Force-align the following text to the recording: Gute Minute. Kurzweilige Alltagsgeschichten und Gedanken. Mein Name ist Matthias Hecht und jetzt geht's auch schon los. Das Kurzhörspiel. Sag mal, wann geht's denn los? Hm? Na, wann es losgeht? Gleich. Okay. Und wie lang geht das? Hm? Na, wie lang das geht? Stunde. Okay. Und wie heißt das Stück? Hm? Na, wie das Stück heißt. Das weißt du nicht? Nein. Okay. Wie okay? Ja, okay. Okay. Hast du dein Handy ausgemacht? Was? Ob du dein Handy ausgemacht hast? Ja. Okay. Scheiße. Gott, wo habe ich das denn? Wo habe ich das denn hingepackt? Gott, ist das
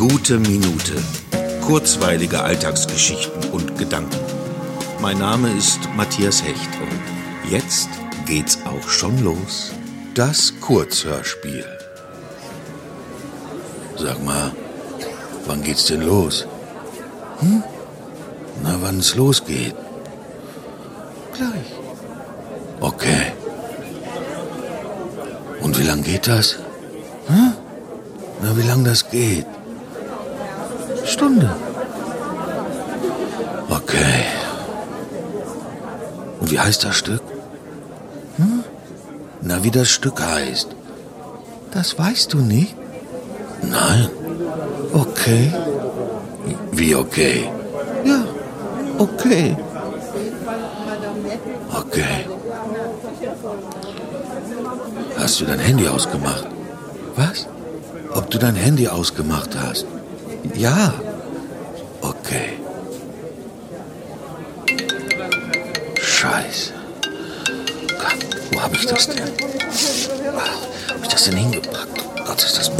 Gute 0.00 0.38
Minute. 0.38 0.94
Kurzweilige 1.60 2.40
Alltagsgeschichten 2.42 3.50
und 3.50 3.76
Gedanken. 3.76 4.16
Mein 5.02 5.18
Name 5.18 5.52
ist 5.52 5.80
Matthias 5.94 6.42
Hecht 6.42 6.70
und 6.80 7.50
jetzt 7.50 7.90
geht's 8.24 8.56
auch 8.64 8.88
schon 8.88 9.22
los. 9.22 9.72
Das 10.14 10.54
Kurzhörspiel. 10.62 11.66
Sag 13.98 14.24
mal, 14.24 14.52
wann 15.44 15.62
geht's 15.62 15.84
denn 15.84 16.00
los? 16.00 16.46
Hm? 17.40 17.62
Na, 18.62 18.78
wann 18.80 19.00
es 19.00 19.14
losgeht? 19.16 19.74
Gleich. 21.34 21.72
Okay. 22.80 23.32
Und 25.60 25.78
wie 25.78 25.86
lang 25.86 26.02
geht 26.02 26.26
das? 26.26 26.56
Hm? 27.26 27.52
Na, 28.42 28.56
wie 28.56 28.66
lang 28.66 28.82
das 28.82 29.10
geht? 29.10 29.44
Stunde. 31.10 31.50
Okay. 33.68 34.24
Und 36.40 36.50
wie 36.50 36.58
heißt 36.58 36.84
das 36.84 36.96
Stück? 36.96 37.22
Hm? 38.36 38.64
Na, 39.42 39.62
wie 39.64 39.70
das 39.70 39.88
Stück 39.88 40.20
heißt. 40.20 40.68
Das 41.72 41.98
weißt 41.98 42.32
du 42.32 42.38
nicht? 42.38 42.74
Nein. 43.62 44.08
Okay. 44.92 45.52
Wie 46.72 46.94
okay? 46.94 47.50
Ja, 48.04 48.24
okay. 48.98 49.56
Okay. 51.72 52.26
Hast 55.18 55.40
du 55.40 55.44
dein 55.44 55.58
Handy 55.58 55.86
ausgemacht? 55.86 56.46
Was? 57.16 57.46
Ob 58.14 58.30
du 58.30 58.38
dein 58.38 58.56
Handy 58.56 58.88
ausgemacht 58.88 59.50
hast? 59.62 59.86
Ja. 60.54 60.94
Okay. 62.00 62.58
Scheiße. 66.00 66.72
Gott, 67.98 68.26
wo 68.52 68.60
habe 68.62 68.76
ich 68.76 68.86
das 68.86 69.08
denn? 69.08 69.28
Wo 69.28 70.40
habe 70.40 71.02
ich 71.02 71.08
das 71.08 71.24
denn 71.24 71.36
hingepackt? 71.36 72.04
Gott, 72.24 72.42
ist 72.42 72.58
das 72.58 72.70